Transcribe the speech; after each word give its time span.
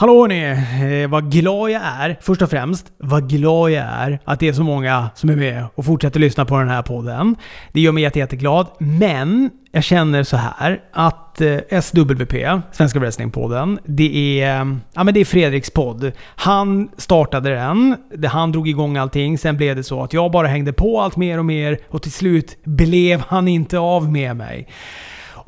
Hallå 0.00 0.26
ni! 0.26 0.42
Eh, 0.42 1.10
vad 1.10 1.32
glad 1.32 1.70
jag 1.70 1.82
är, 1.82 2.18
först 2.20 2.42
och 2.42 2.50
främst, 2.50 2.92
vad 2.98 3.30
glad 3.30 3.70
jag 3.70 3.84
är 3.84 4.18
att 4.24 4.40
det 4.40 4.48
är 4.48 4.52
så 4.52 4.62
många 4.62 5.10
som 5.14 5.30
är 5.30 5.36
med 5.36 5.64
och 5.74 5.84
fortsätter 5.84 6.20
lyssna 6.20 6.44
på 6.44 6.58
den 6.58 6.68
här 6.68 6.82
podden. 6.82 7.36
Det 7.72 7.80
gör 7.80 7.92
mig 7.92 8.02
jätte, 8.02 8.18
jätteglad. 8.18 8.66
Men 8.78 9.50
jag 9.72 9.84
känner 9.84 10.22
så 10.22 10.36
här 10.36 10.80
att 10.92 11.40
eh, 11.40 11.80
SWP, 11.80 12.34
Svenska 12.72 12.98
Wrestlingpodden, 12.98 13.78
det 13.84 14.40
är, 14.42 14.60
eh, 14.60 14.76
ja, 14.94 15.04
men 15.04 15.14
det 15.14 15.20
är 15.20 15.24
Fredriks 15.24 15.70
podd. 15.70 16.12
Han 16.24 16.88
startade 16.96 17.50
den, 17.50 17.96
han 18.26 18.52
drog 18.52 18.68
igång 18.68 18.96
allting. 18.96 19.38
Sen 19.38 19.56
blev 19.56 19.76
det 19.76 19.82
så 19.82 20.02
att 20.02 20.12
jag 20.12 20.30
bara 20.30 20.46
hängde 20.46 20.72
på 20.72 21.00
allt 21.00 21.16
mer 21.16 21.38
och 21.38 21.44
mer 21.44 21.78
och 21.88 22.02
till 22.02 22.12
slut 22.12 22.64
blev 22.64 23.22
han 23.28 23.48
inte 23.48 23.78
av 23.78 24.12
med 24.12 24.36
mig. 24.36 24.68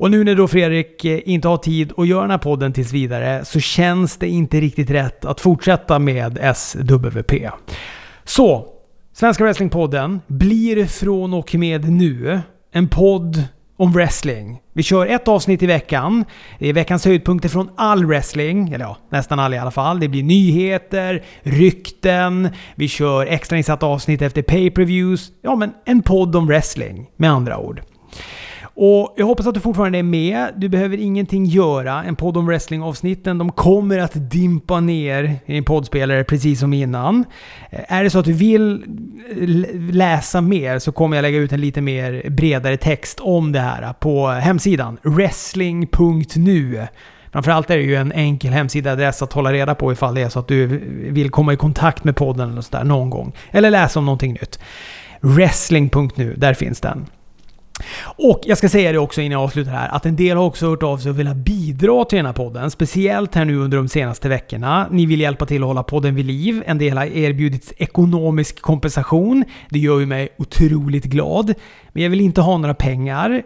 Och 0.03 0.11
nu 0.11 0.23
när 0.23 0.35
då 0.35 0.47
Fredrik 0.47 1.05
eh, 1.05 1.19
inte 1.25 1.47
har 1.47 1.57
tid 1.57 1.93
att 1.97 2.07
göra 2.07 2.21
den 2.21 2.31
här 2.31 2.37
podden 2.37 2.73
tills 2.73 2.93
vidare 2.93 3.45
så 3.45 3.59
känns 3.59 4.17
det 4.17 4.27
inte 4.27 4.59
riktigt 4.59 4.89
rätt 4.89 5.25
att 5.25 5.41
fortsätta 5.41 5.99
med 5.99 6.55
SWP. 6.55 7.49
Så, 8.23 8.67
Svenska 9.13 9.43
Wrestlingpodden 9.43 10.21
blir 10.27 10.85
från 10.85 11.33
och 11.33 11.55
med 11.55 11.91
nu 11.91 12.41
en 12.71 12.87
podd 12.87 13.43
om 13.77 13.93
wrestling. 13.93 14.59
Vi 14.73 14.83
kör 14.83 15.05
ett 15.05 15.27
avsnitt 15.27 15.63
i 15.63 15.65
veckan. 15.65 16.25
Det 16.59 16.69
är 16.69 16.73
veckans 16.73 17.05
höjdpunkter 17.05 17.49
från 17.49 17.69
all 17.75 18.05
wrestling. 18.05 18.73
Eller 18.73 18.85
ja, 18.85 18.97
nästan 19.09 19.39
all 19.39 19.53
i 19.53 19.57
alla 19.57 19.71
fall. 19.71 19.99
Det 19.99 20.07
blir 20.07 20.23
nyheter, 20.23 21.23
rykten, 21.41 22.49
vi 22.75 22.87
kör 22.87 23.25
extrainsatta 23.25 23.85
avsnitt 23.85 24.21
efter 24.21 24.41
pay-per-views. 24.41 25.31
Ja, 25.41 25.55
men 25.55 25.73
en 25.85 26.01
podd 26.01 26.35
om 26.35 26.47
wrestling 26.47 27.09
med 27.17 27.31
andra 27.31 27.57
ord. 27.57 27.81
Och 28.75 29.13
jag 29.17 29.25
hoppas 29.25 29.47
att 29.47 29.53
du 29.53 29.59
fortfarande 29.59 29.97
är 29.97 30.03
med. 30.03 30.53
Du 30.55 30.69
behöver 30.69 30.97
ingenting 30.97 31.45
göra. 31.45 32.03
En 32.03 32.15
podd 32.15 32.37
om 32.37 32.45
wrestlingavsnitten, 32.45 33.37
de 33.37 33.51
kommer 33.51 33.99
att 33.99 34.11
dimpa 34.15 34.79
ner 34.79 35.23
i 35.45 35.53
din 35.53 35.63
poddspelare 35.63 36.23
precis 36.23 36.59
som 36.59 36.73
innan. 36.73 37.25
Eh, 37.71 37.79
är 37.87 38.03
det 38.03 38.09
så 38.09 38.19
att 38.19 38.25
du 38.25 38.33
vill 38.33 38.83
eh, 39.41 39.93
läsa 39.93 40.41
mer 40.41 40.79
så 40.79 40.91
kommer 40.91 41.17
jag 41.17 41.21
lägga 41.21 41.37
ut 41.37 41.53
en 41.53 41.61
lite 41.61 41.81
mer 41.81 42.29
bredare 42.29 42.77
text 42.77 43.19
om 43.19 43.51
det 43.51 43.59
här 43.59 43.93
på 43.93 44.27
hemsidan 44.27 44.97
wrestling.nu. 45.03 46.87
Framförallt 47.31 47.69
är 47.69 47.77
det 47.77 47.83
ju 47.83 47.95
en 47.95 48.11
enkel 48.11 48.53
hemsidaadress 48.53 49.21
att 49.21 49.33
hålla 49.33 49.53
reda 49.53 49.75
på 49.75 49.91
ifall 49.91 50.15
det 50.15 50.21
är 50.21 50.29
så 50.29 50.39
att 50.39 50.47
du 50.47 50.65
vill 51.11 51.29
komma 51.29 51.53
i 51.53 51.57
kontakt 51.57 52.03
med 52.03 52.15
podden 52.15 52.51
eller 52.51 52.61
sådär 52.61 52.83
någon 52.83 53.09
gång. 53.09 53.33
Eller 53.51 53.71
läsa 53.71 53.99
om 53.99 54.05
någonting 54.05 54.33
nytt. 54.33 54.59
Wrestling.nu, 55.21 56.33
där 56.37 56.53
finns 56.53 56.81
den. 56.81 57.05
Och 58.03 58.39
jag 58.43 58.57
ska 58.57 58.69
säga 58.69 58.91
det 58.91 58.97
också 58.97 59.21
innan 59.21 59.31
jag 59.31 59.41
avslutar 59.41 59.71
här, 59.71 59.89
att 59.89 60.05
en 60.05 60.15
del 60.15 60.37
har 60.37 60.45
också 60.45 60.69
hört 60.69 60.83
av 60.83 60.97
sig 60.97 61.11
och 61.11 61.19
velat 61.19 61.35
bidra 61.35 62.05
till 62.05 62.17
den 62.17 62.25
här 62.25 62.33
podden. 62.33 62.71
Speciellt 62.71 63.35
här 63.35 63.45
nu 63.45 63.57
under 63.57 63.77
de 63.77 63.87
senaste 63.87 64.29
veckorna. 64.29 64.87
Ni 64.91 65.05
vill 65.05 65.21
hjälpa 65.21 65.45
till 65.45 65.63
att 65.63 65.67
hålla 65.67 65.83
podden 65.83 66.15
vid 66.15 66.25
liv. 66.25 66.63
En 66.65 66.77
del 66.77 66.97
har 66.97 67.05
erbjudits 67.05 67.73
ekonomisk 67.77 68.61
kompensation. 68.61 69.43
Det 69.69 69.79
gör 69.79 69.99
ju 69.99 70.05
mig 70.05 70.29
otroligt 70.37 71.05
glad. 71.05 71.53
Men 71.93 72.03
jag 72.03 72.09
vill 72.09 72.21
inte 72.21 72.41
ha 72.41 72.57
några 72.57 72.73
pengar. 72.73 73.43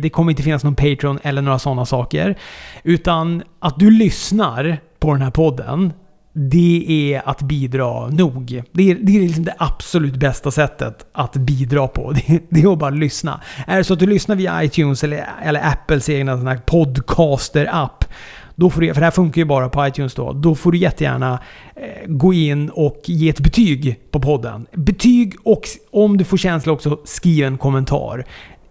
Det 0.00 0.10
kommer 0.10 0.30
inte 0.30 0.42
finnas 0.42 0.64
någon 0.64 0.74
Patreon 0.74 1.18
eller 1.22 1.42
några 1.42 1.58
sådana 1.58 1.86
saker. 1.86 2.38
Utan 2.82 3.42
att 3.58 3.78
du 3.78 3.90
lyssnar 3.90 4.78
på 4.98 5.12
den 5.12 5.22
här 5.22 5.30
podden 5.30 5.92
det 6.32 6.86
är 6.88 7.28
att 7.28 7.42
bidra 7.42 8.08
nog. 8.08 8.62
Det 8.72 8.90
är, 8.90 8.94
det 8.94 9.16
är 9.16 9.20
liksom 9.20 9.44
det 9.44 9.54
absolut 9.58 10.16
bästa 10.16 10.50
sättet 10.50 11.06
att 11.12 11.36
bidra 11.36 11.88
på. 11.88 12.12
Det, 12.26 12.42
det, 12.48 12.62
är 12.62 12.72
att 12.72 12.78
bara 12.78 12.90
lyssna. 12.90 13.40
Är 13.66 13.78
det 13.78 13.84
så 13.84 13.92
att 13.92 13.98
du 14.00 14.06
lyssnar 14.06 14.36
via 14.36 14.64
iTunes 14.64 15.04
eller, 15.04 15.28
eller 15.42 15.66
Apples 15.68 16.08
egna 16.08 16.56
podcaster-app, 16.56 18.04
då 18.54 18.70
får 18.70 18.80
du, 18.80 18.94
för 18.94 19.00
det 19.00 19.06
här 19.06 19.10
funkar 19.10 19.40
ju 19.40 19.44
bara 19.44 19.68
på 19.68 19.86
iTunes 19.86 20.14
då, 20.14 20.32
då 20.32 20.54
får 20.54 20.72
du 20.72 20.78
jättegärna 20.78 21.38
eh, 21.76 22.06
gå 22.06 22.32
in 22.32 22.68
och 22.68 23.00
ge 23.04 23.28
ett 23.28 23.40
betyg 23.40 24.00
på 24.10 24.20
podden. 24.20 24.66
Betyg 24.72 25.34
och 25.42 25.62
om 25.90 26.16
du 26.16 26.24
får 26.24 26.36
känsla 26.36 26.72
också, 26.72 27.00
skriv 27.04 27.46
en 27.46 27.58
kommentar. 27.58 28.24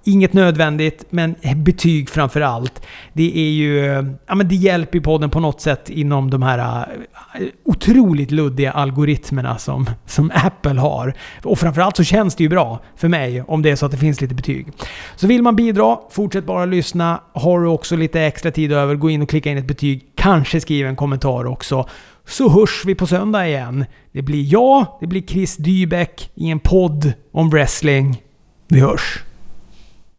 Inget 0.04 0.34
nödvändigt, 0.34 1.06
men 1.10 1.36
betyg 1.56 2.10
framför 2.10 2.42
allt. 2.42 2.82
Det 3.14 3.38
är 3.38 3.52
ju... 3.52 3.86
Ja, 4.28 4.36
men 4.36 4.48
det 4.48 4.56
hjälper 4.56 4.98
ju 4.98 5.02
podden 5.02 5.30
på 5.30 5.40
något 5.40 5.62
sätt 5.62 5.90
inom 5.90 6.30
de 6.30 6.42
här 6.44 6.88
eh, 7.36 7.48
otroligt 7.66 8.32
luddiga 8.32 8.72
algoritmerna 8.72 9.58
som, 9.58 9.90
som 10.06 10.32
Apple 10.34 10.80
har. 10.80 11.14
Och 11.44 11.60
framförallt 11.60 11.98
så 11.98 12.04
känns 12.04 12.36
det 12.36 12.44
ju 12.44 12.50
bra 12.50 12.80
för 12.96 13.08
mig 13.08 13.42
om 13.42 13.62
det 13.62 13.70
är 13.70 13.76
så 13.76 13.86
att 13.86 13.92
det 13.92 13.98
finns 13.98 14.22
lite 14.22 14.36
betyg. 14.36 14.68
Så 15.16 15.28
vill 15.28 15.42
man 15.42 15.56
bidra, 15.56 15.98
fortsätt 16.12 16.46
bara 16.46 16.66
lyssna. 16.66 17.22
Har 17.34 17.60
du 17.60 17.68
också 17.68 17.96
lite 17.96 18.22
extra 18.22 18.52
tid 18.52 18.72
över, 18.72 18.96
gå 18.96 19.10
in 19.10 19.22
och 19.22 19.30
klicka 19.30 19.52
in 19.52 19.58
ett 19.58 19.68
betyg. 19.68 20.06
Kanske 20.16 20.62
skriv 20.62 20.88
en 20.88 20.96
kommentar 20.96 21.46
också. 21.46 21.90
Så 22.28 22.50
hörs 22.50 22.84
vi 22.86 22.96
på 22.96 23.08
söndag 23.08 23.48
igen. 23.48 23.86
Det 24.12 24.22
blir 24.22 24.54
jag, 24.54 24.86
det 25.00 25.08
blir 25.08 25.22
Chris 25.22 25.58
Dybeck 25.58 26.32
i 26.36 26.50
en 26.50 26.60
podd 26.60 27.14
om 27.32 27.50
wrestling. 27.50 28.22
Vi 28.68 28.80
hörs! 28.80 29.29